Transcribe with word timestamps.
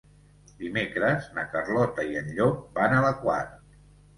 Dimecres 0.61 1.27
na 1.35 1.45
Carlota 1.51 2.07
i 2.09 2.17
en 2.23 2.35
Llop 2.39 2.65
van 2.81 2.99
a 3.03 3.07
la 3.07 3.17
Quar. 3.25 3.41